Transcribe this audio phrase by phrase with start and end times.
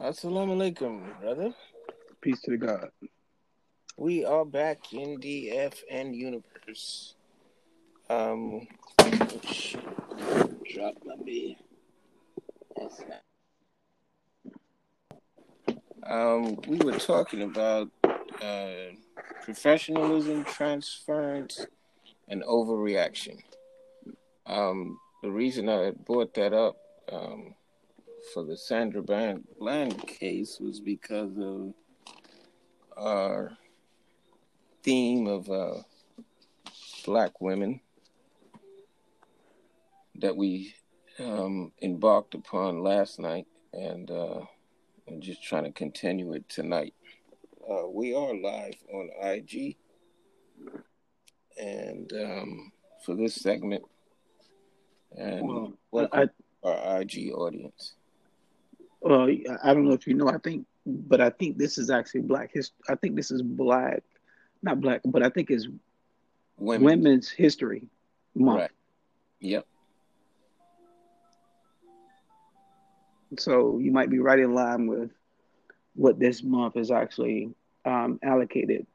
[0.00, 1.52] Assalamu alaikum, brother.
[2.22, 2.88] Peace to the God.
[3.98, 7.16] We are back in the FN universe.
[8.08, 8.66] Um,
[10.72, 11.54] drop my beer.
[12.74, 13.02] That's
[16.06, 17.90] Um, we were talking about
[18.40, 18.96] uh,
[19.42, 21.66] professionalism, transference,
[22.26, 23.36] and overreaction.
[24.46, 26.78] Um, the reason I brought that up
[27.12, 27.54] um,
[28.32, 29.44] for the Sandra Bland,
[30.06, 31.74] case was because of
[32.96, 33.56] our
[34.82, 35.82] theme of uh,
[37.04, 37.80] black women
[40.16, 40.74] that we
[41.18, 44.40] um, embarked upon last night, and uh,
[45.08, 46.94] I'm just trying to continue it tonight.
[47.68, 49.76] Uh, we are live on IG,
[51.58, 52.72] and um,
[53.04, 53.82] for this segment,
[55.16, 56.30] and Well, welcome
[56.64, 57.94] I, our IG audience.
[59.00, 59.28] Well,
[59.62, 60.28] I don't know if you know.
[60.28, 62.76] I think, but I think this is actually Black history.
[62.88, 64.02] I think this is Black,
[64.62, 65.68] not Black, but I think it's
[66.58, 67.88] Women, Women's History
[68.34, 68.60] Month.
[68.60, 68.70] right?
[69.40, 69.66] Yep.
[73.38, 75.10] So you might be right in line with
[75.94, 77.54] what this month is actually
[77.84, 78.86] um, allocated.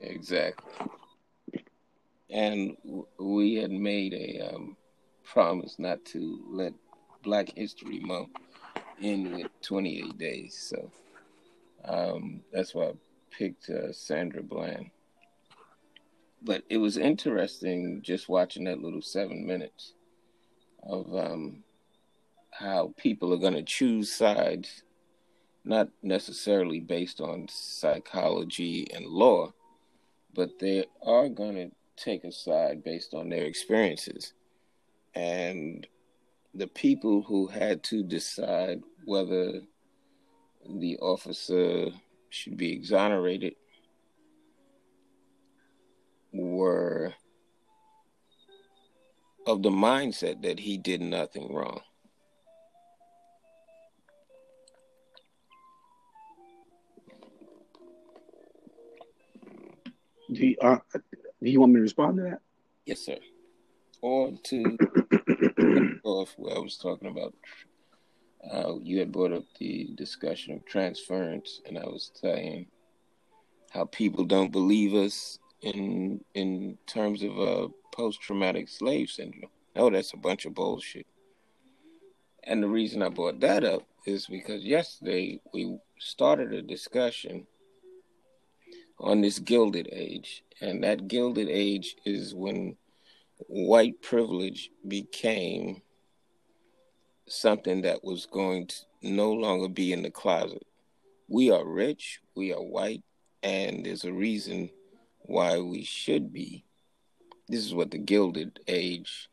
[0.00, 0.84] Exactly.
[2.30, 2.76] And
[3.18, 4.76] we had made a um,
[5.24, 6.74] promise not to let
[7.22, 8.30] Black History Month
[9.02, 10.56] end with 28 days.
[10.70, 10.90] So
[11.84, 12.92] um, that's why I
[13.30, 14.90] picked uh, Sandra Bland.
[16.42, 19.94] But it was interesting just watching that little seven minutes
[20.82, 21.64] of um,
[22.50, 24.82] how people are going to choose sides,
[25.64, 29.52] not necessarily based on psychology and law,
[30.34, 34.32] but they are going to take a side based on their experiences.
[35.14, 35.86] And
[36.58, 39.60] the people who had to decide whether
[40.68, 41.86] the officer
[42.30, 43.54] should be exonerated
[46.32, 47.14] were
[49.46, 51.80] of the mindset that he did nothing wrong.
[60.30, 62.40] Do you, uh, do you want me to respond to that?
[62.84, 63.16] Yes, sir.
[64.02, 64.76] Or to
[66.04, 67.34] off where I was talking about,
[68.52, 72.66] uh, you had brought up the discussion of transference, and I was saying
[73.70, 79.50] how people don't believe us in in terms of uh, post traumatic slave syndrome.
[79.76, 81.06] Oh, that's a bunch of bullshit.
[82.44, 87.46] And the reason I brought that up is because yesterday we started a discussion
[89.00, 92.76] on this gilded age, and that gilded age is when
[93.46, 95.82] white privilege became
[97.26, 100.66] something that was going to no longer be in the closet.
[101.28, 103.02] We are rich, we are white,
[103.42, 104.70] and there's a reason
[105.20, 106.64] why we should be.
[107.48, 109.28] This is what the Gilded Age,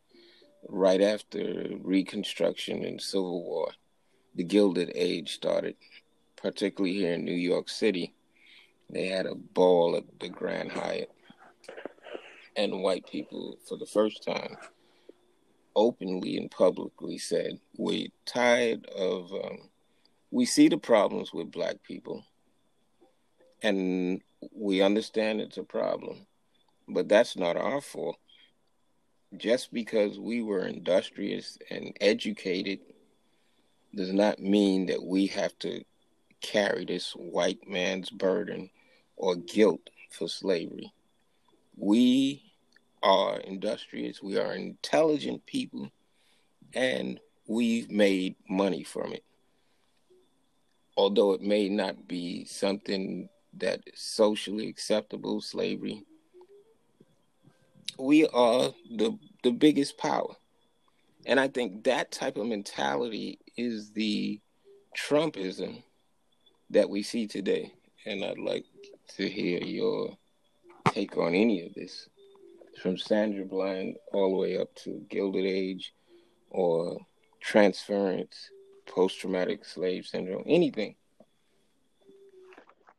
[0.67, 3.72] right after Reconstruction and Civil War,
[4.35, 5.75] the Gilded Age started,
[6.35, 8.13] particularly here in New York City.
[8.89, 11.11] They had a ball at the Grand Hyatt,
[12.55, 14.55] and white people, for the first time,
[15.75, 19.69] openly and publicly said, We're tired of, um,
[20.31, 22.23] we see the problems with black people,
[23.61, 24.21] and
[24.53, 26.25] we understand it's a problem,
[26.88, 28.17] but that's not our fault.
[29.37, 32.79] Just because we were industrious and educated
[33.93, 35.83] does not mean that we have to
[36.41, 38.69] carry this white man's burden
[39.17, 40.93] or guilt for slavery.
[41.78, 42.44] We
[43.03, 45.91] are industrious, we are intelligent people,
[46.74, 49.24] and we've made money from it.
[50.97, 56.03] Although it may not be something that is socially acceptable, slavery,
[57.97, 60.35] we are the the biggest power.
[61.25, 64.40] And I think that type of mentality is the
[64.97, 65.84] Trumpism
[66.70, 67.73] that we see today.
[68.05, 68.66] And I'd like
[69.17, 70.17] to hear your
[70.96, 72.08] take on any of this.
[72.82, 75.94] From Sandra Bland all the way up to Gilded Age
[76.50, 76.97] or
[77.42, 78.50] transference,
[78.86, 80.96] post traumatic slave syndrome, anything.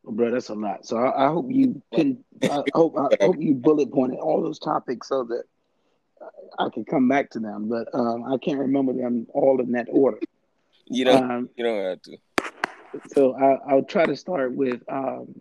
[0.04, 0.86] Bro, that's a lot.
[0.86, 2.24] So I, I hope you can.
[2.44, 5.42] I hope I hope you bullet pointed all those topics so that
[6.58, 7.68] I can come back to them.
[7.68, 10.18] But um, I can't remember them all in that order.
[10.86, 12.16] You know, Um, you don't have to.
[13.14, 15.34] so I, I'll try to start with um,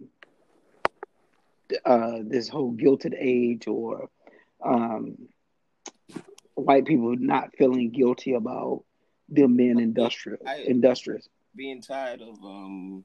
[1.86, 4.10] uh, this whole gilded age or
[4.64, 5.18] um,
[6.56, 8.84] white people not feeling guilty about
[9.30, 11.28] them being industrial, I- industrious.
[11.56, 13.04] being tired of um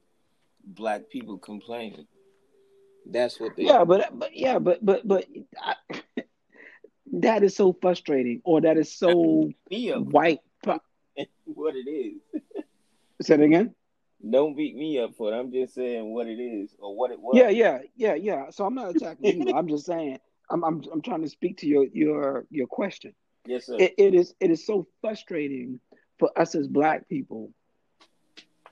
[0.63, 2.07] black people complaining.
[3.09, 3.63] That's what they.
[3.63, 5.25] Yeah, but but yeah, but but but
[5.59, 5.75] I,
[7.13, 10.39] that is so frustrating, or that is so white.
[11.45, 12.21] what it is.
[13.21, 13.75] Say it again.
[14.29, 15.37] Don't beat me up for it.
[15.37, 17.37] I'm just saying what it is or what it was.
[17.37, 18.49] Yeah, yeah, yeah, yeah.
[18.51, 19.53] So I'm not attacking you.
[19.53, 20.19] I'm just saying
[20.49, 23.13] I'm I'm I'm trying to speak to your your your question.
[23.45, 23.77] Yes, sir.
[23.79, 25.79] It, it is it is so frustrating
[26.19, 27.51] for us as black people.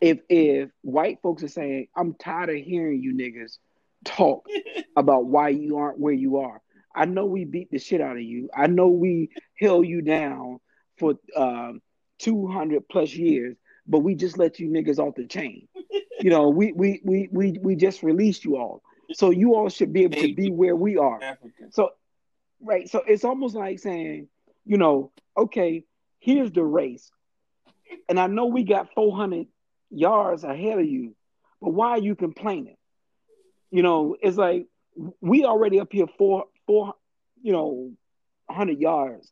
[0.01, 3.57] If if white folks are saying, I'm tired of hearing you niggas
[4.05, 4.45] talk
[4.95, 6.61] about why you aren't where you are.
[6.95, 8.49] I know we beat the shit out of you.
[8.55, 9.29] I know we
[9.59, 10.59] held you down
[10.97, 11.81] for um,
[12.19, 13.55] 200 plus years,
[13.89, 15.67] but we just let you niggas off the chain.
[16.21, 18.81] You know, we we we we we just released you all.
[19.13, 21.19] So you all should be able to be where we are.
[21.71, 21.91] So
[22.61, 24.27] right, so it's almost like saying,
[24.65, 25.83] you know, okay,
[26.19, 27.09] here's the race.
[28.07, 29.47] And I know we got 400
[29.89, 31.15] yards ahead of you,
[31.61, 32.77] but why are you complaining?
[33.71, 34.67] You know, it's like
[35.21, 36.93] we already up here four four,
[37.41, 37.91] you know,
[38.49, 39.31] hundred yards,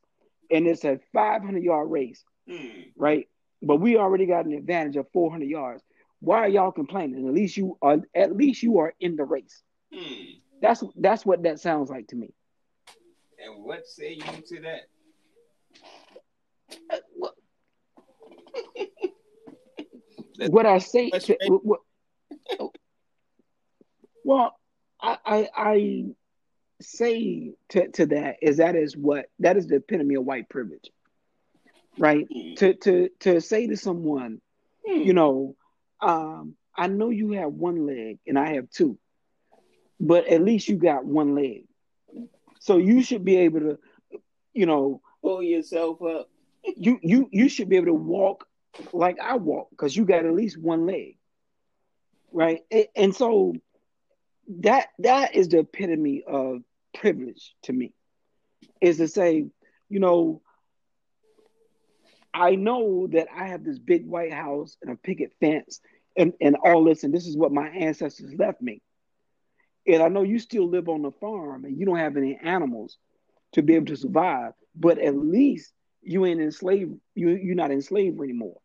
[0.50, 2.86] and it's a five hundred yard race, mm.
[2.96, 3.28] right?
[3.62, 5.84] But we already got an advantage of four hundred yards.
[6.20, 7.28] Why are y'all complaining?
[7.28, 9.62] At least you are at least you are in the race.
[9.94, 10.42] Mm.
[10.62, 12.34] That's that's what that sounds like to me.
[13.44, 14.82] And what say you to that?
[16.92, 17.34] Uh, what,
[20.50, 21.80] what I say, to, what,
[24.26, 24.60] well,
[25.00, 26.06] I, I, I
[26.82, 30.92] say to, to that is that is what that is the epitome of white privilege,
[31.98, 32.28] right?
[32.30, 32.58] Mm.
[32.58, 34.42] To to to say to someone,
[34.88, 35.06] mm.
[35.06, 35.56] you know,
[36.02, 38.98] um, I know you have one leg and I have two,
[40.00, 41.66] but at least you got one leg,
[42.60, 43.80] so you should be able to,
[44.54, 46.30] you know, pull yourself up.
[46.64, 48.46] you you you should be able to walk
[48.94, 51.18] like I walk because you got at least one leg,
[52.32, 52.62] right?
[52.96, 53.54] And so
[54.60, 56.62] that that is the epitome of
[56.94, 57.94] privilege to me
[58.82, 59.46] is to say
[59.90, 60.42] you know
[62.34, 65.80] i know that i have this big white house and a picket fence
[66.16, 68.82] and, and all this and this is what my ancestors left me
[69.88, 72.98] and i know you still live on the farm and you don't have any animals
[73.54, 75.72] to be able to survive but at least
[76.02, 78.60] you ain't enslaved you, you're not in slavery anymore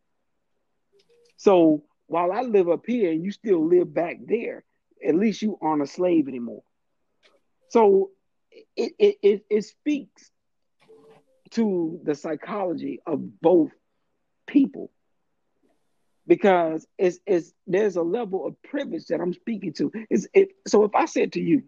[1.37, 4.63] so while i live up here and you still live back there
[5.03, 6.63] at least you aren't a slave anymore.
[7.69, 8.11] So
[8.75, 10.29] it, it, it, it speaks
[11.53, 13.71] to the psychology of both
[14.47, 14.91] people
[16.27, 19.91] because it's, it's there's a level of privilege that I'm speaking to.
[20.09, 21.63] Is it so if I said to you,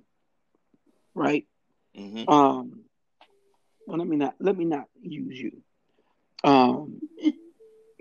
[1.14, 1.46] right?
[1.98, 2.30] Mm-hmm.
[2.30, 2.82] Um
[3.88, 5.62] well let me not let me not use you.
[6.44, 7.02] Um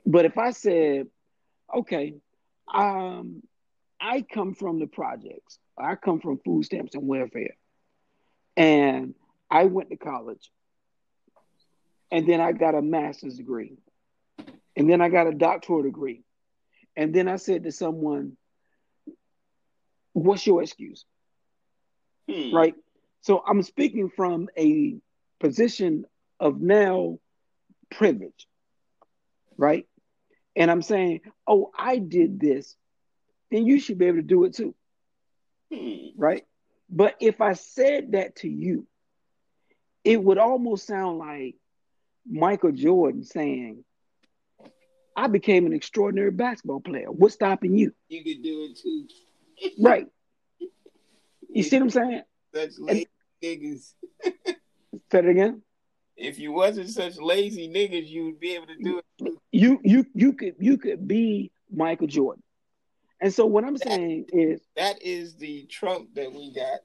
[0.07, 1.07] but if I said,
[1.75, 2.15] okay,
[2.73, 3.43] um
[4.01, 5.59] I come from the projects.
[5.79, 7.57] I come from food stamps and welfare.
[8.57, 9.15] And
[9.51, 10.51] I went to college.
[12.15, 13.77] And then I got a master's degree.
[14.77, 16.23] And then I got a doctoral degree.
[16.95, 18.37] And then I said to someone,
[20.13, 21.05] What's your excuse?
[22.31, 22.55] Hmm.
[22.55, 22.75] Right?
[23.23, 24.95] So I'm speaking from a
[25.41, 26.05] position
[26.39, 27.19] of now
[27.91, 28.47] privilege.
[29.57, 29.89] Right?
[30.55, 32.77] And I'm saying, Oh, I did this
[33.51, 34.73] then you should be able to do it too.
[35.73, 36.07] Hmm.
[36.17, 36.45] Right?
[36.89, 38.87] But if I said that to you,
[40.05, 41.57] it would almost sound like
[42.29, 43.85] Michael Jordan saying,
[45.17, 47.11] I became an extraordinary basketball player.
[47.11, 47.93] What's stopping you?
[48.09, 49.07] You could do it too.
[49.83, 50.07] right.
[51.51, 52.23] You see what I'm saying?
[52.53, 53.09] Such lazy
[53.43, 53.93] niggas.
[55.13, 55.63] say it again.
[56.17, 59.39] If you wasn't such lazy niggas, you would be able to do it.
[59.53, 62.43] You you you could you could be Michael Jordan.
[63.21, 66.81] And so what I'm saying is that is the Trump that we got,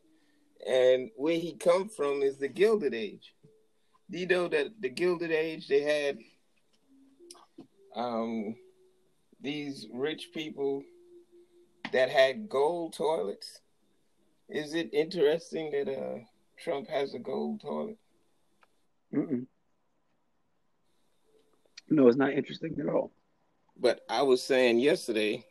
[0.67, 3.33] and where he come from is the Gilded Age.
[4.11, 6.17] Do you know that the Gilded Age they had
[7.95, 8.55] um
[9.41, 10.83] these rich people
[11.91, 13.61] that had gold toilets?
[14.49, 16.19] Is it interesting that uh
[16.57, 17.97] Trump has a gold toilet?
[19.13, 19.45] Mm-mm.
[21.89, 23.11] No, it's not interesting at all.
[23.79, 25.45] But I was saying yesterday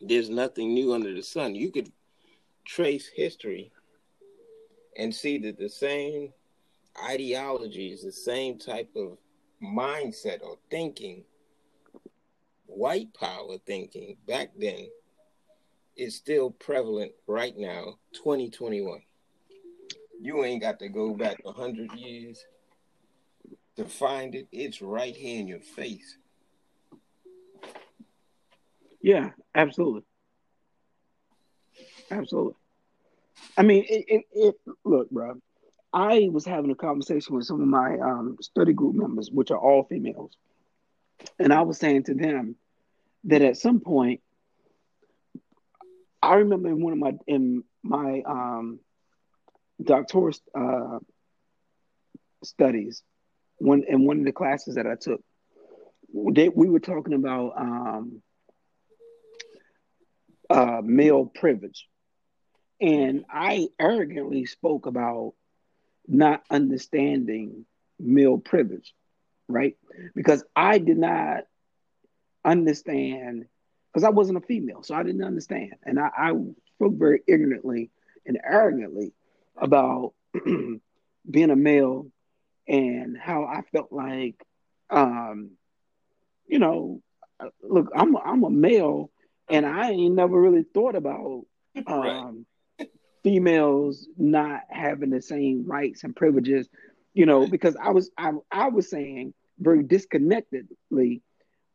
[0.00, 1.54] there's nothing new under the sun.
[1.54, 1.92] You could
[2.64, 3.72] trace history
[4.96, 6.32] and see that the same
[7.00, 9.18] ideologies, the same type of
[9.62, 11.24] mindset or thinking,
[12.66, 14.88] white power thinking back then
[15.96, 19.02] is still prevalent right now, 2021.
[20.20, 22.44] You ain't got to go back 100 years
[23.76, 24.48] to find it.
[24.52, 26.18] It's right here in your face.
[29.00, 30.04] Yeah, absolutely,
[32.10, 32.54] absolutely.
[33.56, 35.40] I mean, it, it, it look, bro.
[35.92, 39.58] I was having a conversation with some of my um, study group members, which are
[39.58, 40.36] all females,
[41.38, 42.56] and I was saying to them
[43.24, 44.20] that at some point,
[46.22, 48.80] I remember in one of my in my um,
[49.82, 50.98] doctoral uh,
[52.42, 53.02] studies,
[53.58, 55.22] one in one of the classes that I took,
[56.32, 58.22] they, we were talking about um,
[60.48, 61.86] uh, male privilege,
[62.80, 65.34] and I arrogantly spoke about
[66.06, 67.64] not understanding
[67.98, 68.94] male privilege,
[69.48, 69.76] right?
[70.14, 71.44] Because I did not
[72.44, 73.46] understand,
[73.92, 75.74] because I wasn't a female, so I didn't understand.
[75.84, 76.32] And I, I
[76.76, 77.90] spoke very ignorantly
[78.26, 79.12] and arrogantly
[79.56, 82.06] about being a male
[82.66, 84.44] and how I felt like,
[84.90, 85.52] um,
[86.46, 87.02] you know,
[87.62, 89.10] look, I'm I'm a male,
[89.48, 91.44] and I ain't never really thought about
[91.86, 92.46] um,
[93.22, 96.68] females not having the same rights and privileges,
[97.14, 101.22] you know, because I was I, I was saying very disconnectedly,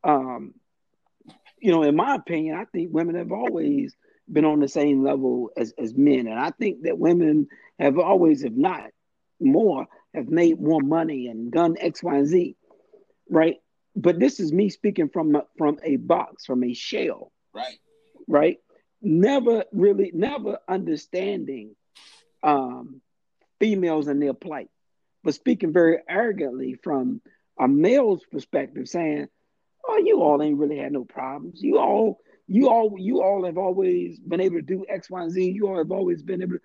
[0.04, 0.54] um,
[1.60, 3.96] you know, in my opinion, I think women have always
[4.30, 6.26] been on the same level as, as men.
[6.26, 8.90] And I think that women have always, if not
[9.40, 12.56] more, have made more money and done X, Y, and Z.
[13.30, 13.56] Right.
[13.96, 17.32] But this is me speaking from from a box, from a shell.
[17.54, 17.78] Right.
[18.26, 18.58] Right
[19.00, 21.74] never really never understanding
[22.42, 23.00] um,
[23.60, 24.70] females and their plight,
[25.24, 27.20] but speaking very arrogantly from
[27.58, 29.28] a male's perspective, saying,
[29.86, 31.62] "Oh, you all ain't really had no problems.
[31.62, 35.30] You all, you all, you all have always been able to do X, Y, and
[35.30, 35.50] Z.
[35.50, 36.60] You all have always been able." to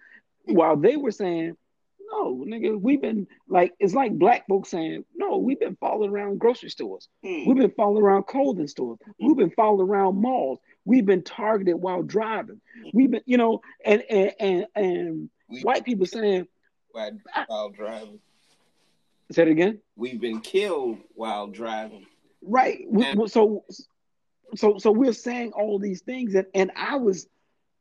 [0.54, 1.56] While they were saying,
[2.12, 6.40] "No, nigga, we've been like it's like black folks saying, no, we've been following around
[6.40, 7.08] grocery stores.
[7.26, 7.48] Mm.
[7.48, 9.00] We've been following around clothing stores.
[9.20, 10.60] We've been following around malls.
[10.86, 12.60] We've been targeted while driving.
[12.94, 15.30] We've been, you know, and and and, and
[15.62, 16.48] white people saying
[16.92, 18.20] while driving.
[19.32, 19.80] Say it again.
[19.96, 22.06] We've been killed while driving.
[22.42, 22.86] Right.
[22.92, 23.64] And- so
[24.56, 27.28] so so we're saying all these things, and and I was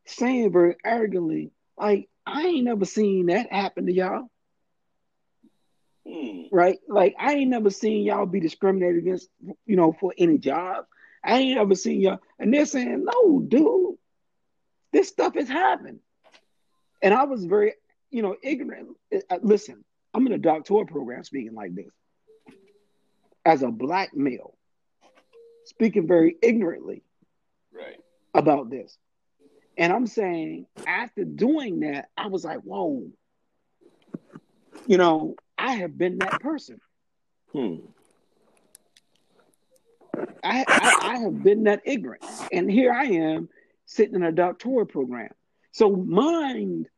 [0.06, 4.30] saying very arrogantly, like I ain't never seen that happen to y'all.
[6.06, 6.42] Hmm.
[6.50, 6.78] Right?
[6.88, 9.28] Like I ain't never seen y'all be discriminated against,
[9.66, 10.86] you know, for any job.
[11.24, 12.20] I ain't ever seen y'all.
[12.38, 13.96] And they're saying, no, dude,
[14.92, 16.00] this stuff is happening.
[17.02, 17.74] And I was very,
[18.10, 18.96] you know, ignorant.
[19.30, 21.90] Uh, listen, I'm in a doctoral program speaking like this.
[23.44, 24.56] As a black male,
[25.64, 27.02] speaking very ignorantly
[27.72, 27.98] right.
[28.34, 28.96] about this.
[29.76, 33.08] And I'm saying, after doing that, I was like, whoa,
[34.86, 36.80] you know, I have been that person.
[37.52, 37.76] Hmm.
[40.44, 42.24] I, I, I have been that ignorant.
[42.52, 43.48] And here I am
[43.86, 45.30] sitting in a doctoral program.
[45.72, 46.88] So mind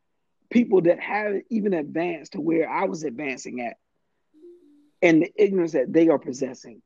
[0.50, 3.76] people that have even advanced to where I was advancing at
[5.02, 6.80] and the ignorance that they are possessing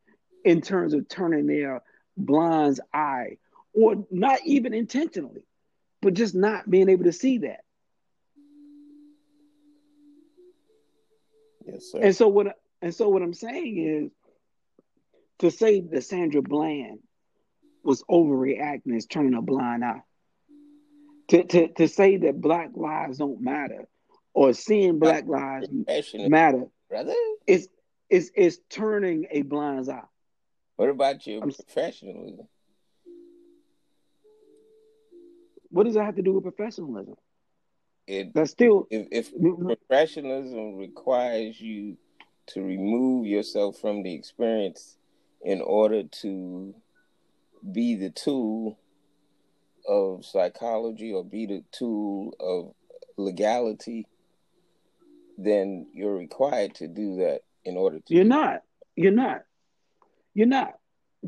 [0.44, 1.82] in terms of turning their
[2.16, 3.38] blind's eye
[3.72, 5.42] or not even intentionally,
[6.00, 7.60] but just not being able to see that.
[11.66, 12.00] Yes, sir.
[12.02, 14.10] And so what and so what I'm saying is
[15.38, 17.00] to say that Sandra Bland
[17.84, 20.02] was overreacting is turning a blind eye.
[21.28, 23.86] To, to, to say that black lives don't matter
[24.32, 25.68] or seeing black lives
[26.14, 27.14] matter brother
[27.46, 27.68] is
[28.08, 30.00] is is turning a blind eye.
[30.76, 32.48] What about your I'm, professionalism?
[35.70, 37.16] What does that have to do with professionalism?
[38.06, 39.66] It, That's still if, if mm-hmm.
[39.66, 41.98] professionalism requires you
[42.48, 44.96] to remove yourself from the experience
[45.42, 46.74] in order to
[47.72, 48.78] be the tool
[49.86, 52.74] of psychology or be the tool of
[53.16, 54.06] legality,
[55.36, 58.14] then you're required to do that in order to.
[58.14, 58.62] You're not.
[58.96, 59.44] You're not.
[60.34, 60.74] You're not.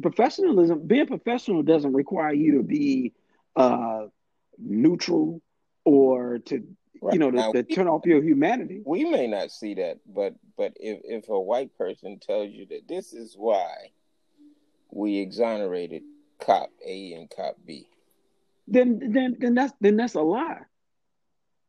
[0.00, 3.12] Professionalism, being professional doesn't require you to be
[3.56, 4.06] uh,
[4.58, 5.42] neutral
[5.84, 6.64] or to
[7.02, 7.14] Right.
[7.14, 8.82] you know, to, now, to, turn off your humanity.
[8.84, 12.86] We may not see that, but but if if a white person tells you that
[12.88, 13.90] this is why
[14.92, 16.02] we exonerated
[16.40, 17.86] cop A and cop B.
[18.66, 20.60] Then then then that's then that's a lie.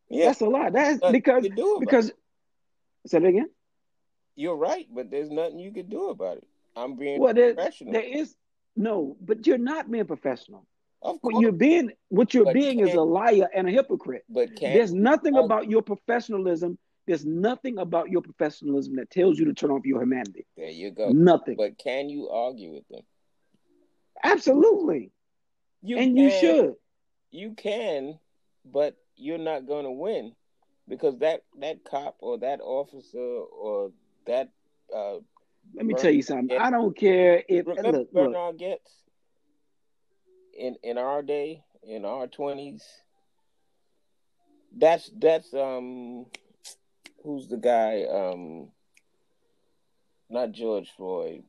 [0.10, 0.28] Yeah.
[0.28, 0.70] That's a lie.
[0.70, 1.48] That's because
[1.80, 2.16] because it.
[3.08, 3.50] say it again.
[4.36, 6.48] You're right, but there's nothing you can do about it.
[6.76, 7.94] I'm being well, there, professional.
[7.94, 8.36] There is
[8.76, 10.66] no, but you're not being professional.
[11.02, 11.34] Of course.
[11.34, 14.24] What you're being what you're but being is a liar and a hypocrite.
[14.30, 19.54] But there's nothing about your professionalism there's nothing about your professionalism that tells you to
[19.54, 20.46] turn off your humanity.
[20.56, 21.10] There you go.
[21.10, 21.56] Nothing.
[21.58, 23.02] But can you argue with them?
[24.24, 25.12] Absolutely.
[25.82, 26.76] You and can, you should.
[27.32, 28.20] You can,
[28.66, 30.34] but you're not going to win
[30.88, 33.92] because that that cop or that officer or
[34.28, 34.50] that.
[34.94, 35.18] Uh,
[35.74, 36.58] Let me tell you something.
[36.58, 38.92] I don't care if remember look, Bernhard Goetz
[40.58, 42.84] in in our day in our twenties.
[44.78, 46.26] That's that's um
[47.24, 48.70] who's the guy um
[50.30, 51.44] not George Floyd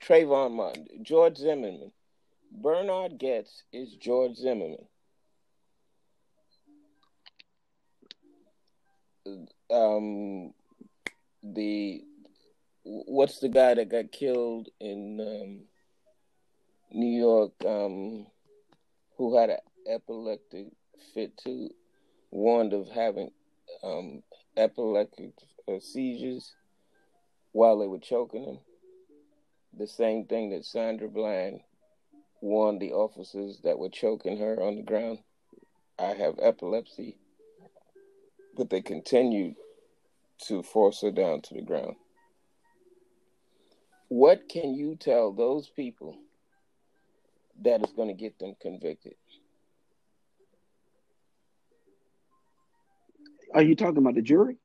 [0.00, 1.92] Trayvon Martin George Zimmerman.
[2.50, 4.86] Bernhard Goetz is George Zimmerman.
[9.70, 10.54] Um
[11.42, 12.02] the
[12.84, 15.60] what's the guy that got killed in um,
[16.90, 18.26] New York um,
[19.16, 20.68] who had an epileptic
[21.12, 21.70] fit too?
[22.30, 23.30] Warned of having
[23.82, 24.22] um,
[24.56, 25.32] epileptic
[25.66, 26.54] uh, seizures
[27.52, 28.58] while they were choking him
[29.78, 31.60] the same thing that Sandra Bland
[32.40, 35.18] warned the officers that were choking her on the ground
[35.98, 37.16] I have epilepsy
[38.58, 39.54] but they continued
[40.48, 41.94] to force her down to the ground.
[44.08, 46.16] What can you tell those people
[47.62, 49.14] that is going to get them convicted?
[53.54, 54.56] Are you talking about the jury?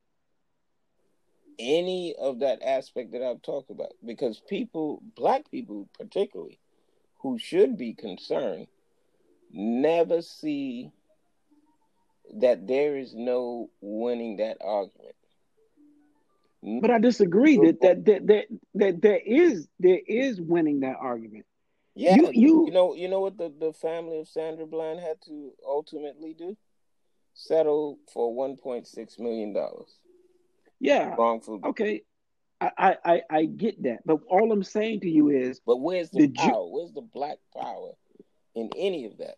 [1.58, 3.92] Any of that aspect that I've talked about.
[4.04, 6.58] Because people, black people particularly,
[7.20, 8.66] who should be concerned,
[9.50, 10.90] never see
[12.34, 15.14] that there is no winning that argument.
[16.80, 18.44] But I disagree that that that that,
[18.74, 21.44] that there is there is winning that argument.
[21.94, 25.20] Yeah, you, you, you know you know what the, the family of Sandra Bland had
[25.26, 26.56] to ultimately do?
[27.34, 29.90] Settle for one point six million dollars.
[30.84, 31.14] Yeah.
[31.16, 31.60] Wrongful.
[31.64, 32.02] Okay.
[32.60, 36.28] I, I I get that, but all I'm saying to you is, but where's the,
[36.28, 36.66] power?
[36.66, 37.92] Where's the black power
[38.54, 39.36] in any of that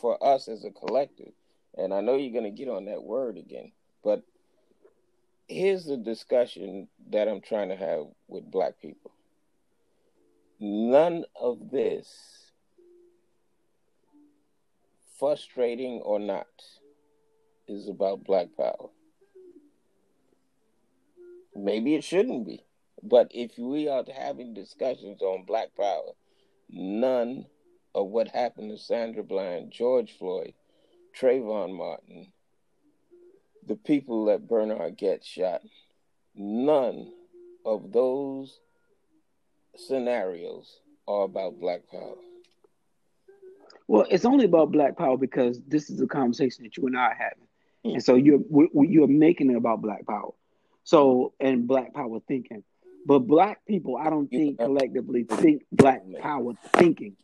[0.00, 1.32] for us as a collective?
[1.76, 4.22] And I know you're going to get on that word again, but
[5.46, 9.12] here's the discussion that I'm trying to have with black people.
[10.58, 12.50] None of this,
[15.18, 16.46] frustrating or not,
[17.68, 18.88] is about black power.
[21.56, 22.64] Maybe it shouldn't be.
[23.02, 26.12] But if we are having discussions on black power,
[26.70, 27.46] none
[27.94, 30.54] of what happened to Sandra Bland, George Floyd,
[31.18, 32.32] Trayvon Martin,
[33.66, 35.62] the people that Bernhard Goetz shot,
[36.34, 37.12] none
[37.64, 38.60] of those
[39.74, 42.16] scenarios are about black power.
[43.88, 47.06] Well, it's only about black power because this is a conversation that you and I
[47.06, 47.46] are having,
[47.84, 47.92] mm.
[47.94, 48.40] and so you're
[48.74, 50.32] you're making it about black power.
[50.86, 52.62] So and black power thinking,
[53.04, 57.16] but black people, I don't think collectively think black power thinking.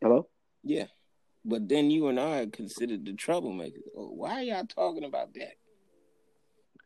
[0.00, 0.26] Hello.
[0.64, 0.86] Yeah.
[1.44, 3.82] But then you and I are considered the troublemakers.
[3.94, 5.52] Why are y'all talking about that?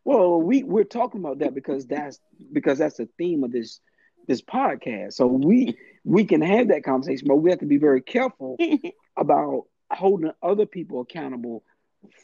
[0.05, 2.21] Well, we we're talking about that because that's
[2.53, 3.81] because that's the theme of this
[4.29, 5.15] this podcast.
[5.15, 5.75] So we
[6.05, 8.59] we can have that conversation, but we have to be very careful
[9.17, 11.65] about holding other people accountable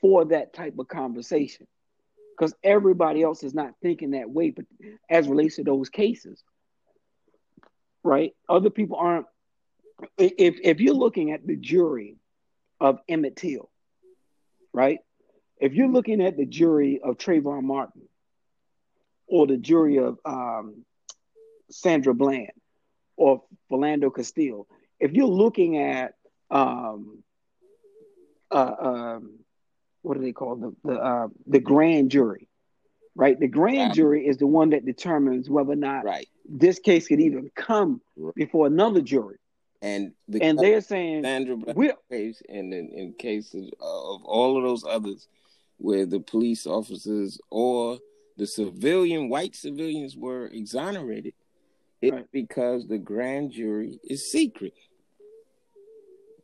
[0.03, 1.67] for that type of conversation.
[2.39, 4.65] Because everybody else is not thinking that way, but
[5.11, 6.43] as relates to those cases.
[8.05, 8.33] Right?
[8.49, 9.27] Other people aren't
[10.17, 12.17] if if you're looking at the jury
[12.81, 13.69] of Emmett Till,
[14.73, 15.01] right?
[15.61, 18.03] If you're looking at the jury of Trayvon Martin
[19.27, 20.85] or the jury of um,
[21.71, 22.53] Sandra Bland
[23.17, 24.69] or Philando Castile,
[25.01, 26.15] if you're looking at
[26.51, 27.25] um,
[28.51, 29.39] uh, um,
[30.09, 32.49] what do they call the the, uh, the grand jury,
[33.15, 33.39] right?
[33.39, 33.95] The grand right.
[33.95, 36.27] jury is the one that determines whether or not right.
[36.49, 38.01] this case could even come
[38.35, 39.37] before another jury.
[39.83, 44.65] And the and they're saying Sandra Bland case, and in, in cases of all of
[44.65, 45.29] those others,
[45.77, 47.99] where the police officers or
[48.39, 51.35] the civilian white civilians were exonerated,
[52.01, 52.27] it's right.
[52.33, 54.73] because the grand jury is secret.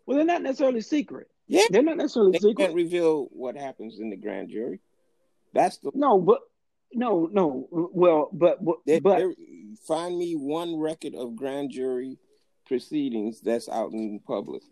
[0.04, 1.28] Well, they're not necessarily secret.
[1.46, 2.58] Yeah, they're not necessarily they secret.
[2.58, 4.80] Can't reveal what happens in the grand jury.
[5.52, 6.40] That's the no, but
[6.92, 7.68] no, no.
[7.70, 9.22] Well, but but, they, but
[9.86, 12.18] find me one record of grand jury
[12.66, 14.62] proceedings that's out in public.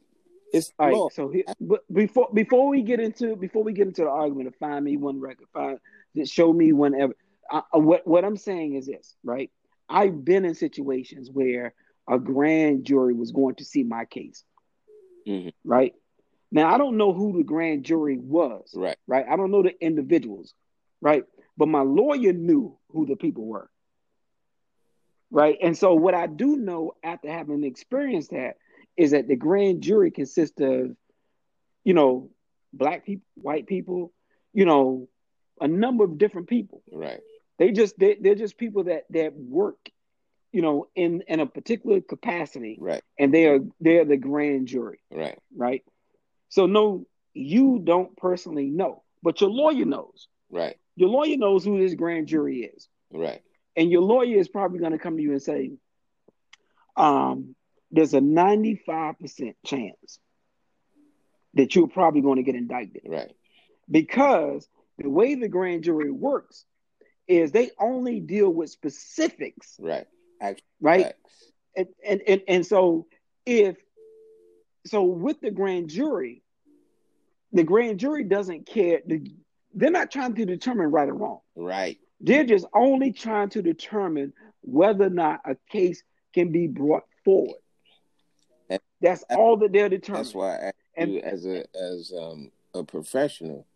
[0.53, 1.13] It's all right.
[1.13, 4.57] So he, but before before we get into before we get into the argument of
[4.57, 5.79] find me one record, find
[6.15, 7.15] that show me whenever.
[7.51, 9.51] Uh, what what I'm saying is this, right?
[9.89, 11.75] I've been in situations where
[12.09, 14.45] a grand jury was going to see my case,
[15.27, 15.51] mm-hmm.
[15.65, 15.95] right?
[16.53, 18.97] Now I don't know who the grand jury was, right?
[19.09, 19.27] Right.
[19.29, 20.55] I don't know the individuals,
[21.01, 21.25] right?
[21.57, 23.69] But my lawyer knew who the people were
[25.33, 25.57] right?
[25.61, 28.57] And so, what I do know after having experienced that
[28.97, 30.95] is that the grand jury consists of,
[31.83, 32.31] you know,
[32.73, 34.12] black people, white people,
[34.53, 35.09] you know,
[35.61, 36.83] a number of different people.
[36.93, 37.21] Right.
[37.59, 39.79] They just they, they're just people that that work,
[40.53, 42.77] you know, in in a particular capacity.
[42.79, 43.03] Right.
[43.19, 45.01] And they are they're the grand jury.
[45.11, 45.38] Right.
[45.57, 45.83] Right.
[46.53, 50.29] So no, you don't personally know, but your lawyer knows.
[50.51, 50.77] Right.
[50.97, 52.88] Your lawyer knows who this grand jury is.
[53.11, 53.41] Right.
[53.75, 55.71] And your lawyer is probably going to come to you and say,
[56.95, 57.55] um,
[57.91, 60.19] there's a 95% chance
[61.55, 63.05] that you're probably going to get indicted.
[63.07, 63.33] Right.
[63.91, 66.67] Because the way the grand jury works
[67.27, 69.77] is they only deal with specifics.
[69.81, 70.07] Right.
[70.38, 71.15] Act- right.
[71.75, 73.07] And, and and and so
[73.47, 73.79] if
[74.87, 76.42] so with the grand jury,
[77.53, 79.01] the grand jury doesn't care.
[79.75, 81.40] They're not trying to determine right or wrong.
[81.57, 81.99] Right.
[82.21, 87.59] They're just only trying to determine whether or not a case can be brought forward.
[88.71, 90.25] And that's all that they're determining.
[90.25, 93.66] That's why I and, you as a as um, a professional,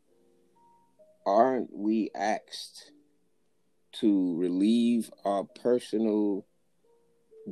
[1.27, 2.93] aren't we asked
[4.01, 6.47] to relieve our personal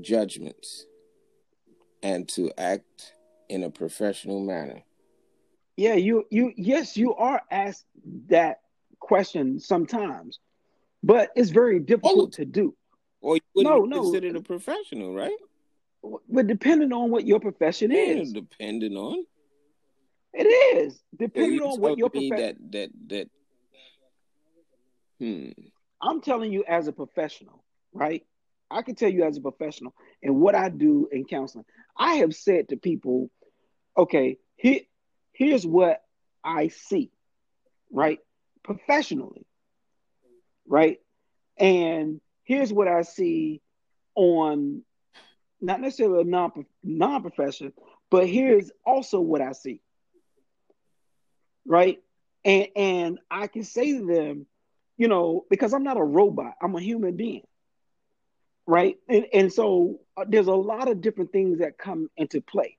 [0.00, 0.86] judgments
[2.02, 3.14] and to act
[3.54, 4.82] in a professional manner?
[5.76, 7.86] Yeah, you you yes, you are asked
[8.28, 8.60] that
[9.00, 10.38] question sometimes,
[11.02, 12.74] but it's very difficult to do.
[13.20, 14.40] Or you wouldn't no, consider no.
[14.40, 15.32] a professional, right?
[16.28, 19.24] But depending on what your profession yeah, is, depending on
[20.34, 22.36] it is depending on what your profession.
[22.36, 23.30] That that that.
[25.20, 25.50] Hmm.
[26.02, 28.24] I'm telling you as a professional, right?
[28.70, 31.64] I can tell you as a professional and what I do in counseling.
[31.96, 33.30] I have said to people,
[33.96, 34.80] okay, here,
[35.32, 36.02] here's what
[36.42, 37.10] I see,
[37.92, 38.18] right?
[38.62, 39.46] Professionally,
[40.66, 40.98] right?
[41.58, 43.60] And here's what I see
[44.14, 44.82] on
[45.60, 47.72] not necessarily a non non profession,
[48.10, 49.80] but here's also what I see.
[51.66, 51.98] Right?
[52.44, 54.46] And and I can say to them,
[54.98, 57.46] you know, because I'm not a robot, I'm a human being.
[58.66, 58.96] Right?
[59.08, 62.76] And and so uh, there's a lot of different things that come into play,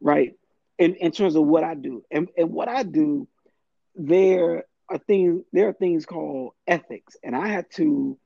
[0.00, 0.34] right?
[0.80, 2.02] In in terms of what I do.
[2.10, 3.28] And and what I do,
[3.94, 8.18] there are things there are things called ethics, and I have to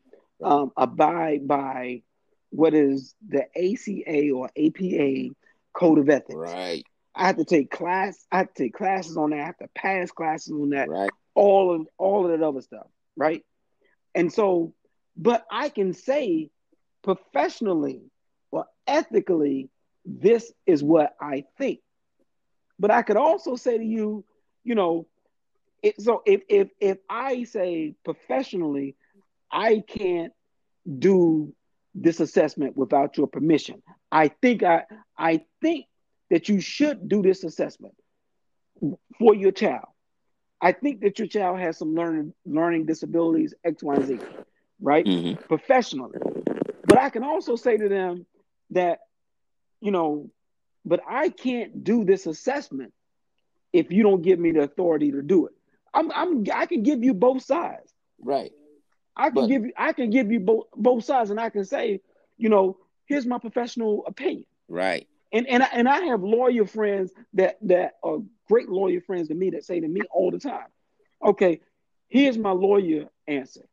[0.43, 2.03] um, abide by
[2.51, 5.35] what is the ACA or APA
[5.75, 6.35] code of ethics.
[6.35, 6.85] Right.
[7.15, 8.25] I have to take class.
[8.33, 9.41] I have to take classes on that.
[9.41, 10.89] I have to pass classes on that.
[10.89, 11.11] Right.
[11.35, 12.87] All of all of that other stuff.
[13.17, 13.43] Right.
[14.15, 14.75] And so,
[15.17, 16.51] but I can say
[17.03, 18.03] professionally
[18.51, 19.69] or ethically,
[20.05, 21.81] this is what I think.
[22.79, 24.25] But I could also say to you,
[24.65, 25.07] you know,
[25.83, 28.97] it, so if if if I say professionally,
[29.51, 30.33] I can't
[30.99, 31.55] do
[31.95, 33.83] this assessment without your permission.
[34.11, 34.85] I think I
[35.17, 35.87] I think
[36.31, 37.95] that you should do this assessment
[39.19, 39.87] for your child.
[40.61, 44.19] I think that your child has some learning learning disabilities X, Y, and Z,
[44.81, 45.05] right?
[45.05, 45.43] Mm-hmm.
[45.45, 46.19] Professionally.
[46.87, 48.27] But I can also say to them
[48.71, 49.01] that,
[49.81, 50.31] you know,
[50.85, 52.93] but I can't do this assessment
[53.73, 55.53] if you don't give me the authority to do it.
[55.93, 57.93] I'm, I'm I can give you both sides.
[58.21, 58.53] Right.
[59.17, 61.65] I can but, give you I can give you both both sides, and I can
[61.65, 62.01] say,
[62.37, 64.47] you know, here's my professional opinion.
[64.69, 65.07] Right.
[65.33, 68.19] And and I, and I have lawyer friends that that are
[68.49, 70.67] great lawyer friends to me that say to me all the time,
[71.25, 71.61] okay,
[72.09, 73.65] here's my lawyer answer.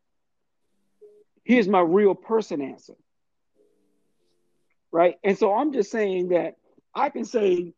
[1.43, 2.93] Here's my real person answer.
[4.91, 5.15] Right.
[5.23, 6.55] And so I'm just saying that
[6.93, 7.73] I can say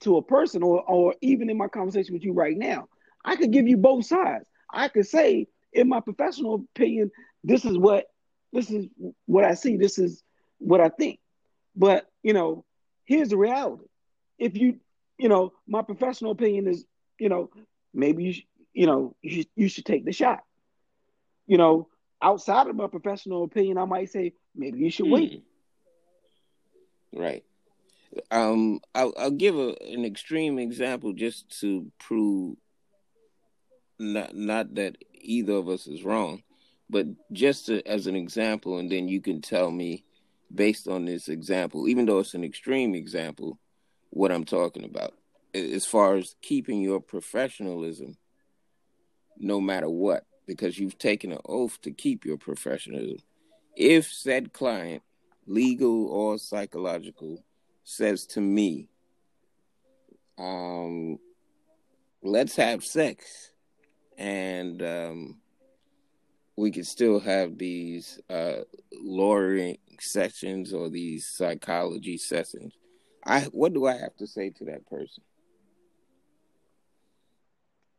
[0.00, 2.88] to a person or or even in my conversation with you right now,
[3.24, 4.48] I could give you both sides.
[4.72, 7.10] I could say in my professional opinion,
[7.44, 8.06] this is what
[8.52, 8.86] this is
[9.26, 9.76] what I see.
[9.76, 10.22] This is
[10.58, 11.18] what I think.
[11.74, 12.64] But you know,
[13.04, 13.84] here's the reality.
[14.38, 14.80] If you,
[15.18, 16.84] you know, my professional opinion is,
[17.18, 17.50] you know,
[17.94, 20.40] maybe you, sh- you know, you, sh- you should take the shot.
[21.46, 21.88] You know,
[22.22, 25.34] outside of my professional opinion, I might say maybe you should wait.
[27.12, 27.20] Hmm.
[27.20, 27.44] Right.
[28.30, 32.56] Um, I'll, I'll give a, an extreme example just to prove
[33.98, 36.42] not not that either of us is wrong,
[36.88, 40.04] but just to, as an example, and then you can tell me
[40.54, 43.58] based on this example, even though it's an extreme example,
[44.10, 45.14] what I'm talking about
[45.54, 48.16] as far as keeping your professionalism
[49.38, 53.18] no matter what, because you've taken an oath to keep your professionalism.
[53.76, 55.02] If said client,
[55.46, 57.44] legal or psychological,
[57.86, 58.88] says to me,
[60.36, 61.18] um,
[62.20, 63.52] let's have sex
[64.18, 65.36] and um,
[66.56, 72.74] we could still have these uh, lawyering sessions or these psychology sessions.
[73.24, 75.22] I what do I have to say to that person?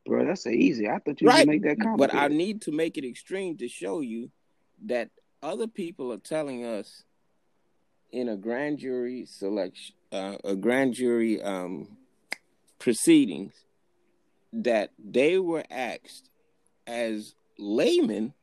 [0.05, 0.89] Bro, that's so easy.
[0.89, 1.47] I thought you right.
[1.47, 2.13] make that complicated.
[2.13, 4.31] But I need to make it extreme to show you
[4.85, 5.09] that
[5.41, 7.03] other people are telling us
[8.11, 11.97] in a grand jury selection, uh, a grand jury um,
[12.79, 13.53] proceedings,
[14.53, 16.29] that they were asked
[16.85, 18.33] as laymen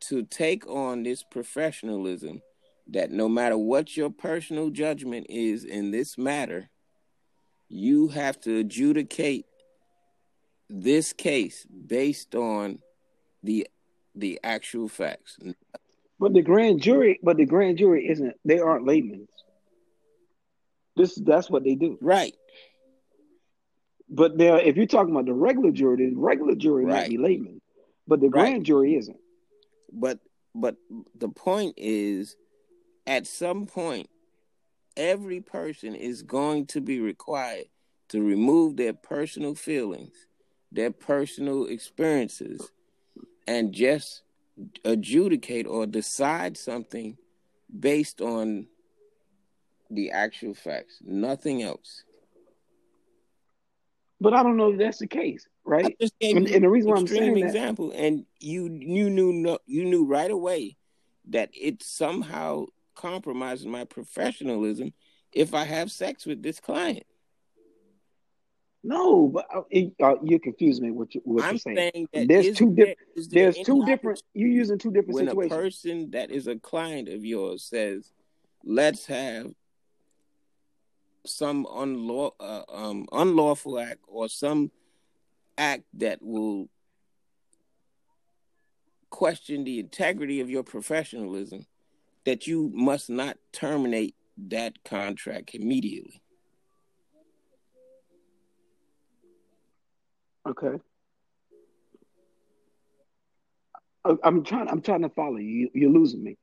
[0.00, 2.40] to take on this professionalism
[2.88, 6.68] that no matter what your personal judgment is in this matter,
[7.68, 9.46] you have to adjudicate
[10.68, 12.78] this case based on
[13.42, 13.66] the
[14.14, 15.38] the actual facts.
[16.20, 18.36] But the grand jury, but the grand jury isn't.
[18.44, 19.26] They aren't laymen.
[20.96, 22.34] This that's what they do, right?
[24.08, 27.02] But there, if you're talking about the regular jury, the regular jury right.
[27.02, 27.60] might be laymen,
[28.06, 29.18] but the grand jury isn't.
[29.92, 30.18] But
[30.54, 30.76] but
[31.16, 32.36] the point is,
[33.06, 34.10] at some point,
[34.96, 37.66] every person is going to be required
[38.10, 40.26] to remove their personal feelings
[40.72, 42.70] their personal experiences
[43.46, 44.22] and just
[44.84, 47.16] adjudicate or decide something
[47.78, 48.66] based on
[49.90, 52.04] the actual facts, nothing else.
[54.20, 55.96] But I don't know if that's the case, right?
[56.20, 59.86] And, and, the reason why I'm saying example, that, and you you knew no, you
[59.86, 60.76] knew right away
[61.30, 64.92] that it somehow compromises my professionalism
[65.32, 67.04] if I have sex with this client.
[68.82, 69.60] No, but uh,
[70.02, 70.90] uh, you confuse me.
[70.90, 72.08] What, you, what I'm you're saying?
[72.12, 72.98] saying there's two different.
[73.14, 74.22] There, there's two different.
[74.32, 75.50] You're using two different when situations.
[75.50, 78.10] When a person that is a client of yours says,
[78.64, 79.52] "Let's have
[81.26, 84.70] some unlaw, uh, um, unlawful act or some
[85.58, 86.70] act that will
[89.10, 91.66] question the integrity of your professionalism,"
[92.24, 96.22] that you must not terminate that contract immediately.
[100.50, 100.78] Okay.
[104.24, 104.68] I'm trying.
[104.68, 105.70] I'm trying to follow you.
[105.74, 106.38] You're losing me.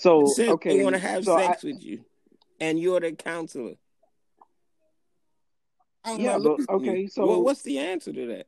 [0.00, 2.04] So okay, they want to have so sex I, with you,
[2.60, 3.74] and you're the counselor.
[6.04, 7.06] I'm yeah, but okay.
[7.06, 8.46] So well, what's the answer to that?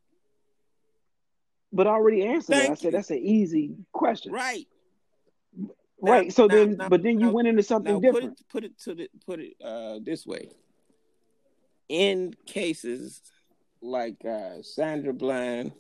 [1.73, 2.73] But I already answered Thank it.
[2.73, 4.33] I said that's an easy question.
[4.33, 4.67] Right.
[6.03, 6.27] Right.
[6.27, 8.39] Now, so now, then, now, but then you went into something different.
[8.51, 10.51] Put it, put it to the put it uh, this way.
[11.89, 13.23] In cases
[13.83, 15.73] like uh, Sandra Bland,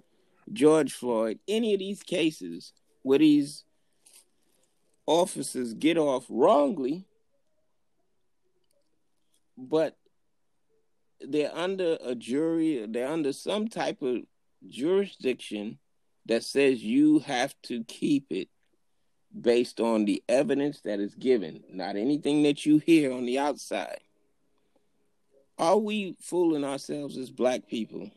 [0.53, 3.65] George Floyd, any of these cases where these
[5.07, 7.05] officers get off wrongly,
[9.57, 9.97] but
[11.21, 14.19] they're under a jury, they're under some type of
[14.69, 15.79] jurisdiction
[16.27, 18.49] that says you have to keep it
[19.39, 24.01] based on the evidence that is given, not anything that you hear on the outside.
[25.61, 28.11] Are we fooling ourselves as black people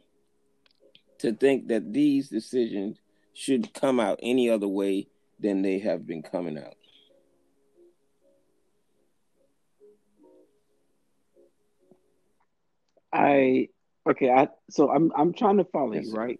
[1.18, 3.02] to think that these decisions
[3.34, 5.08] should come out any other way
[5.42, 6.76] than they have been coming out?
[13.12, 13.68] I
[14.10, 16.40] okay, I so I'm I'm trying to follow yes, you, right?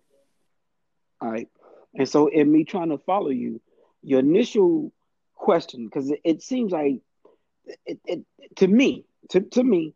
[1.20, 1.50] All right.
[1.94, 3.60] And so in me trying to follow you,
[4.04, 4.94] your initial
[5.36, 7.02] question, because it, it, seems like
[7.86, 8.24] it, it
[8.56, 9.94] to me, to, to me,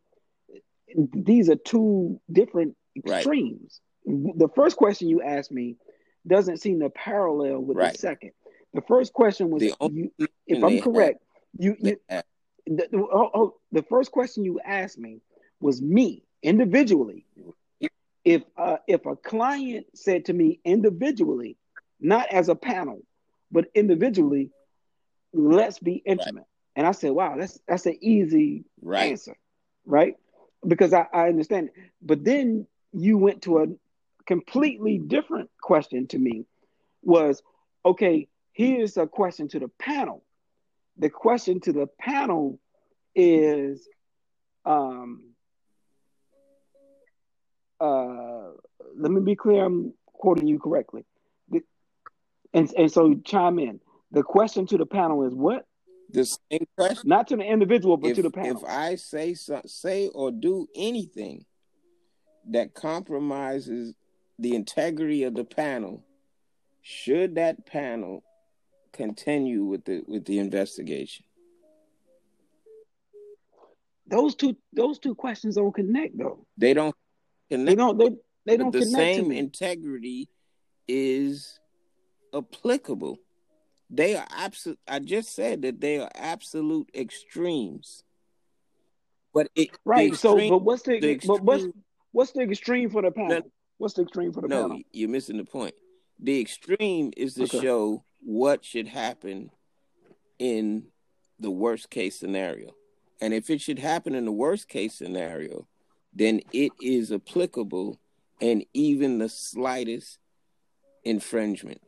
[0.96, 3.82] these are two different extremes.
[4.06, 4.38] Right.
[4.38, 5.76] The first question you asked me
[6.26, 7.94] doesn't seem to parallel with right.
[7.94, 8.32] the second.
[8.74, 10.12] The first question was, you,
[10.46, 11.24] if I'm correct,
[11.58, 11.98] you, you
[12.66, 15.22] the, oh, oh, the first question you asked me
[15.60, 17.26] was me individually.
[18.24, 21.58] If uh, if a client said to me individually,
[22.00, 23.02] not as a panel,
[23.52, 24.52] but individually,
[25.34, 26.36] let's be intimate.
[26.36, 26.44] Right.
[26.76, 29.12] And I said, wow, that's that's an easy right.
[29.12, 29.38] answer,
[29.86, 30.16] right?
[30.66, 31.70] Because I, I understand.
[32.02, 33.68] But then you went to a
[34.26, 36.46] completely different question to me
[37.04, 37.42] was
[37.86, 40.24] okay, here's a question to the panel.
[40.98, 42.60] The question to the panel
[43.16, 43.88] is
[44.66, 45.24] um
[47.80, 48.50] uh
[48.96, 51.06] let me be clear I'm quoting you correctly.
[52.54, 53.80] And and so chime in.
[54.12, 55.66] The question to the panel is what?
[56.10, 58.58] The same question, not to the individual, but if, to the panel.
[58.58, 61.46] If I say so, say or do anything
[62.50, 63.96] that compromises
[64.40, 66.04] the integrity of the panel,
[66.82, 68.24] should that panel
[68.94, 71.26] continue with the with the investigation?
[74.10, 76.46] Those two those two questions don't connect though.
[76.58, 76.96] They don't
[77.50, 77.68] connect.
[77.68, 78.10] They don't they,
[78.46, 80.30] they don't the connect same integrity
[80.88, 81.60] is
[82.34, 83.20] applicable
[83.90, 84.80] they are absolute.
[84.88, 88.04] I just said that they are absolute extremes.
[89.34, 90.12] But it, right.
[90.12, 91.66] extreme, so, but what's the, the extreme, but what's
[92.12, 93.30] what's the extreme for the panel?
[93.30, 93.42] No,
[93.78, 94.80] what's the extreme for the no, panel?
[94.92, 95.76] you're missing the point.
[96.20, 97.60] The extreme is to Okay.
[97.60, 99.52] show what should happen
[100.40, 100.88] in
[101.40, 102.76] the worst case scenario.
[103.22, 105.68] And if it should happen in the worst case scenario,
[106.14, 108.00] then it is applicable
[108.42, 110.20] and even the slightest
[111.04, 111.82] infringement.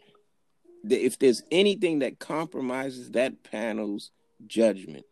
[0.84, 4.12] The- If there's anything that compromises that panel's
[4.48, 5.06] judgment,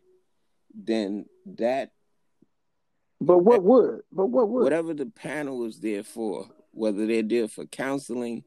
[0.73, 1.91] then that
[3.19, 4.01] But what would?
[4.11, 4.63] But what would?
[4.63, 8.43] whatever the panel is there for, whether they're there for counseling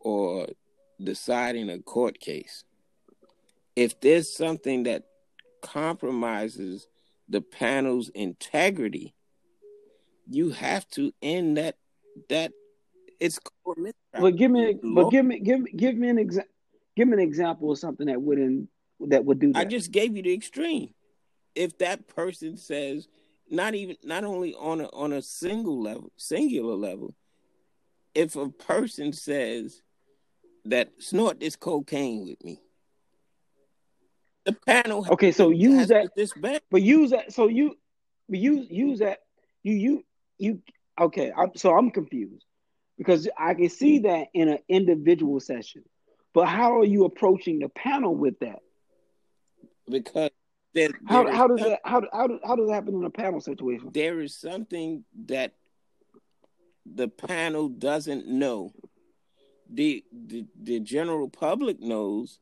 [0.00, 0.48] or
[1.02, 2.64] deciding a court case,
[3.76, 5.04] if there's something that
[5.62, 6.88] compromises
[7.28, 9.14] the panel's integrity,
[10.28, 11.76] you have to end that
[12.28, 12.52] that
[13.20, 13.78] it's called.
[14.12, 16.52] But give me, but give me, give me, give me an example.
[16.98, 18.68] Give me an example of something that wouldn't
[19.06, 19.60] that would do that.
[19.60, 20.92] I just gave you the extreme.
[21.54, 23.06] If that person says
[23.48, 27.14] not even not only on a on a single level, singular level,
[28.16, 29.80] if a person says
[30.64, 32.60] that snort this cocaine with me,
[34.44, 36.62] the panel has okay, so use that, disband.
[36.68, 37.32] but use that.
[37.32, 37.76] So you,
[38.28, 39.20] but use use that.
[39.62, 40.04] You you
[40.36, 40.62] you.
[41.00, 42.44] Okay, I'm, so I'm confused
[42.96, 44.08] because I can see mm-hmm.
[44.08, 45.84] that in an individual session,
[46.38, 48.60] but how are you approaching the panel with that?
[49.90, 50.30] because
[50.72, 53.40] there, How how does that how how does, how does that happen in a panel
[53.40, 53.90] situation?
[53.92, 55.54] there is something that
[56.86, 58.72] the panel doesn't know.
[59.68, 62.38] The, the the general public knows,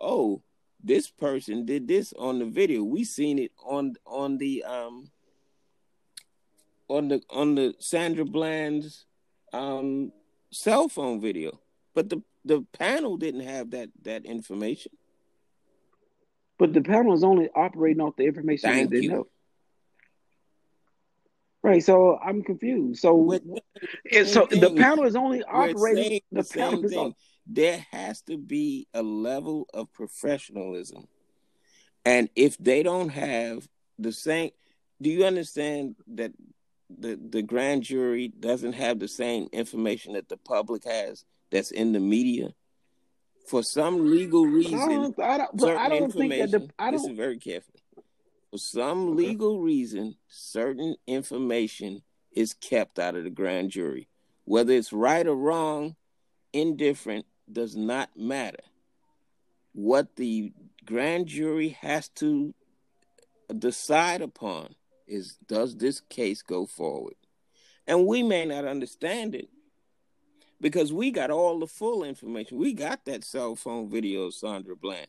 [0.00, 0.42] oh,
[0.80, 2.84] this person did this on the video.
[2.84, 5.10] We seen it on on the um
[6.86, 9.04] on the on the Sandra Bland's
[9.52, 10.12] um
[10.52, 11.58] cell phone video.
[11.92, 14.92] But the the panel didn't have that that information.
[16.58, 19.10] But the panel is only operating off the information Thank that they you.
[19.10, 19.26] know.
[21.62, 23.00] Right, so I'm confused.
[23.00, 23.42] So, With-
[24.12, 26.20] so same the panel is only operating.
[26.32, 26.98] The the panel is thing.
[26.98, 27.14] on.
[27.46, 31.06] There has to be a level of professionalism.
[32.04, 33.66] And if they don't have
[33.98, 34.50] the same,
[35.00, 36.32] do you understand that
[36.90, 41.92] the, the grand jury doesn't have the same information that the public has that's in
[41.92, 42.54] the media?
[43.46, 46.56] For some legal I reason, don't, I don't, but I certain don't think that the
[46.56, 47.16] information, I listen don't.
[47.16, 47.80] very carefully.
[48.50, 54.08] For some legal reason, certain information is kept out of the grand jury.
[54.44, 55.96] Whether it's right or wrong,
[56.52, 58.62] indifferent, does not matter.
[59.72, 60.52] What the
[60.84, 62.54] grand jury has to
[63.58, 64.74] decide upon
[65.06, 67.14] is does this case go forward?
[67.86, 69.48] And we may not understand it
[70.62, 72.56] because we got all the full information.
[72.56, 75.08] We got that cell phone video of Sandra Bland.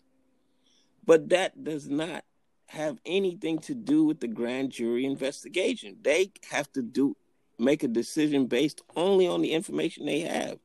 [1.05, 2.25] But that does not
[2.65, 5.97] have anything to do with the grand jury investigation.
[6.01, 7.15] They have to do
[7.59, 10.57] make a decision based only on the information they have.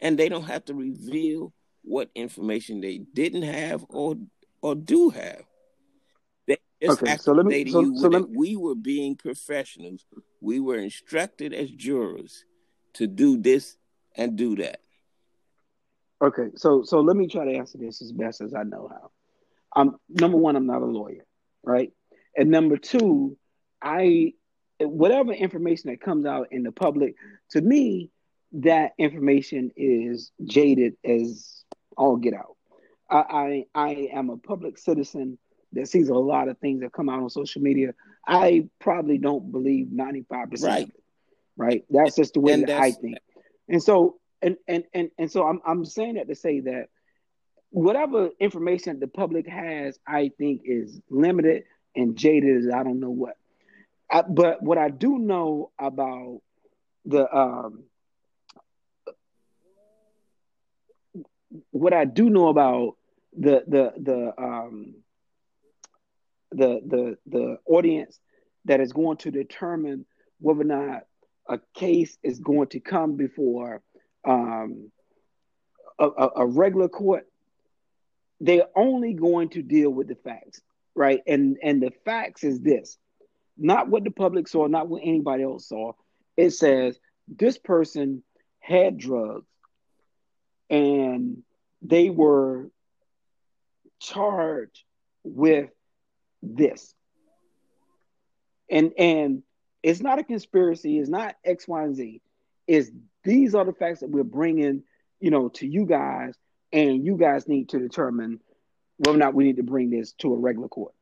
[0.00, 4.16] And they don't have to reveal what information they didn't have or
[4.62, 5.42] or do have.
[6.46, 10.06] They just Okay, so let me- so- so let that we were being professionals.
[10.40, 12.44] We were instructed as jurors
[12.94, 13.76] to do this
[14.16, 14.80] and do that.
[16.22, 19.10] Okay, so so let me try to answer this as best as I know how.
[19.80, 21.26] Um, number one, I'm not a lawyer,
[21.62, 21.92] right?
[22.36, 23.36] And number two,
[23.82, 24.32] I
[24.80, 27.14] whatever information that comes out in the public,
[27.50, 28.10] to me,
[28.52, 31.62] that information is jaded as
[31.96, 32.56] all get out.
[33.10, 35.38] I I, I am a public citizen
[35.72, 37.92] that sees a lot of things that come out on social media.
[38.26, 40.84] I probably don't believe 95% Right.
[40.84, 41.02] of it.
[41.58, 41.84] Right.
[41.90, 43.18] That's just the way And that I think.
[43.68, 46.88] And so and and and and so I'm I'm saying that to say that
[47.70, 53.10] whatever information the public has, I think is limited and jaded as I don't know
[53.10, 53.36] what.
[54.10, 56.40] I, but what I do know about
[57.04, 57.84] the um,
[61.70, 62.96] what I do know about
[63.36, 64.94] the the the um,
[66.52, 68.18] the the the audience
[68.64, 70.06] that is going to determine
[70.40, 71.02] whether or not
[71.48, 73.82] a case is going to come before
[74.24, 74.90] um,
[75.98, 77.26] a, a, regular court,
[78.40, 80.60] they're only going to deal with the facts,
[80.94, 81.20] right?
[81.26, 82.98] And and the facts is this,
[83.56, 85.92] not what the public saw, not what anybody else saw.
[86.36, 88.22] It says this person
[88.58, 89.46] had drugs
[90.68, 91.42] and
[91.82, 92.70] they were
[94.00, 94.82] charged
[95.24, 95.70] with
[96.42, 96.94] this.
[98.68, 99.42] And and
[99.86, 102.20] it's not a conspiracy, it's not X, Y, and Z.
[102.66, 102.90] It's
[103.22, 104.82] these are the facts that we're bringing,
[105.20, 106.34] you know, to you guys,
[106.72, 108.40] and you guys need to determine
[108.96, 110.92] whether or not we need to bring this to a regular court.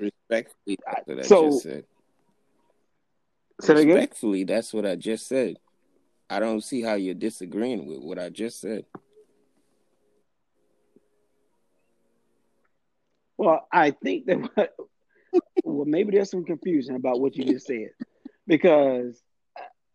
[0.00, 1.84] Respectfully, that's what I So- just said.
[3.60, 3.94] Say that again?
[3.94, 5.58] Respectfully, that's what I just said.
[6.28, 8.86] I don't see how you're disagreeing with what I just said.
[13.36, 14.74] Well, I think that
[15.64, 17.90] well, maybe there's some confusion about what you just said
[18.46, 19.22] because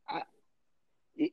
[0.09, 0.23] I,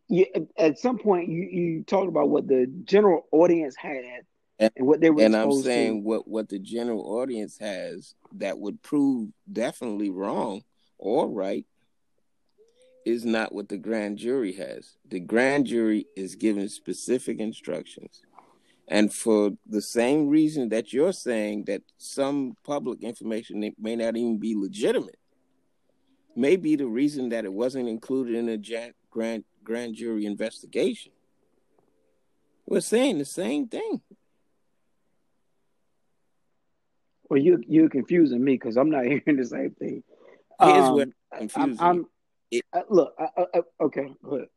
[0.09, 0.26] you,
[0.59, 4.24] at some point you, you talked about what the general audience had
[4.59, 6.07] And, and what they were and I'm saying to.
[6.09, 10.62] what what the general audience has that would prove definitely wrong
[10.98, 11.64] or right
[13.04, 14.96] is not what the grand jury has.
[15.09, 18.22] The grand jury is given specific instructions.
[18.89, 24.39] And for the same reason that you're saying that some public information may not even
[24.39, 25.18] be legitimate,
[26.37, 31.11] may be the reason that it wasn't included in a grand grand jury investigation.
[32.66, 34.03] We're saying the same thing.
[37.28, 40.05] Well, you you're confusing me because I'm not hearing the same thing.
[40.61, 41.76] Here's where Um, I'm I'm.
[41.80, 42.09] I'm you.
[42.53, 43.14] It, uh, look.
[43.18, 44.49] I, I, I- okay, go ahead.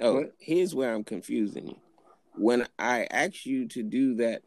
[0.00, 0.32] Go oh, ahead.
[0.38, 1.76] here's where I'm confusing you.
[2.36, 4.42] When I asked you to do that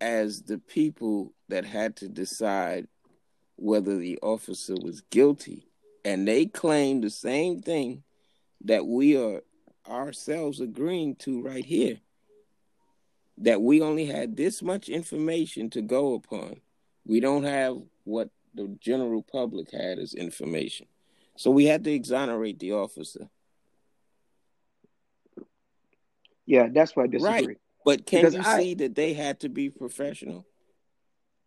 [0.00, 2.86] as the people that had to decide
[3.56, 5.66] whether the officer was guilty,
[6.04, 8.02] and they claimed the same thing
[8.64, 9.42] that we are
[9.88, 11.98] ourselves agreeing to right here
[13.38, 16.60] that we only had this much information to go upon.
[17.04, 20.86] We don't have what the general public had as information.
[21.36, 23.28] So we had to exonerate the officer.
[26.46, 27.46] Yeah, that's why I disagree.
[27.46, 27.58] Right.
[27.84, 30.46] But can Because you I see that they had to be professional?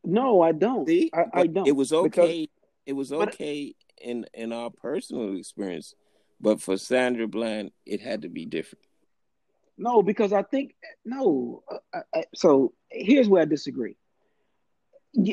[0.03, 0.87] no, I don't.
[0.87, 1.09] See?
[1.13, 2.49] I, I don't It was because okay.
[2.85, 5.93] It was but okay in in our personal experience,
[6.39, 8.85] but for Sandra Bland, it had to be different.
[9.77, 10.75] no, because I think
[11.05, 11.63] no.
[11.69, 13.95] Uh, uh, uh, so here's where I disagree.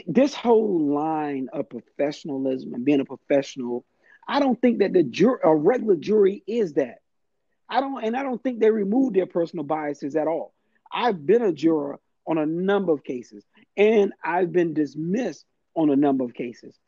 [0.06, 3.84] This whole line of professionalism and being a professional,
[4.26, 6.98] I don't think that the jury, a regular jury, is that.
[7.68, 10.54] I don't, and I don't think they remove their personal biases at all.
[10.92, 13.44] I've been a juror on a number of cases,
[13.76, 15.44] and I've been dismissed
[15.74, 16.78] on a number of cases.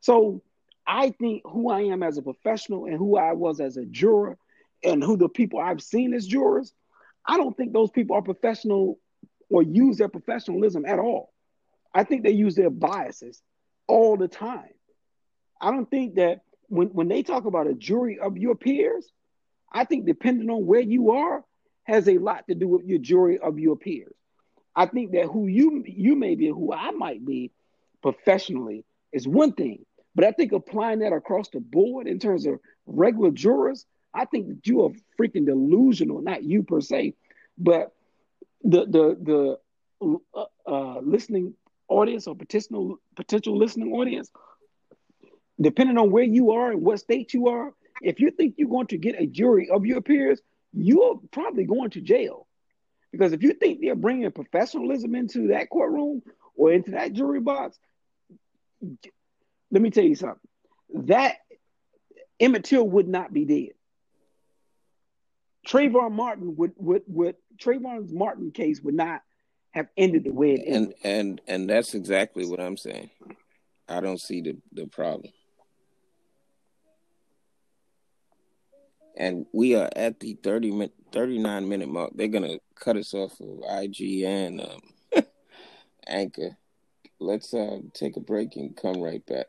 [0.00, 0.42] So
[0.86, 4.38] I think who I am as a professional and who I was as a juror,
[4.84, 6.72] and who the people I've seen as jurors,
[7.26, 8.98] I don't think those people are professional
[9.48, 11.32] or use their professionalism at all.
[11.94, 13.42] I think they use their biases
[13.88, 14.68] all the time.
[15.60, 19.10] I don't think that when, when they talk about a jury of your peers,
[19.76, 21.44] I think depending on where you are
[21.84, 24.14] has a lot to do with your jury of your peers.
[24.74, 27.52] I think that who you you may be, who I might be
[28.02, 32.58] professionally is one thing, but I think applying that across the board in terms of
[32.86, 36.22] regular jurors, I think that you are freaking delusional.
[36.22, 37.12] Not you per se,
[37.58, 37.92] but
[38.64, 39.58] the the
[40.00, 41.52] the uh, uh, listening
[41.88, 44.30] audience or potential potential listening audience
[45.60, 47.72] depending on where you are and what state you are,
[48.02, 50.40] if you think you're going to get a jury of your peers,
[50.72, 52.46] you're probably going to jail.
[53.12, 56.22] Because if you think they're bringing professionalism into that courtroom
[56.54, 57.78] or into that jury box,
[59.70, 60.40] let me tell you something.
[61.06, 61.36] That
[62.38, 63.70] Emmett Till would not be dead.
[65.66, 69.22] Trayvon Martin would would would Trayvon's Martin case would not
[69.72, 70.96] have ended the way it And ended.
[71.02, 73.10] and and that's exactly what I'm saying.
[73.88, 75.32] I don't see the the problem.
[79.16, 82.12] And we are at the 30 min, 39 minute mark.
[82.14, 84.80] They're gonna cut us off of IG and um,
[86.06, 86.56] Anchor.
[87.18, 89.46] Let's uh, take a break and come right back.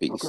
[0.00, 0.10] Peace.
[0.10, 0.18] Okay.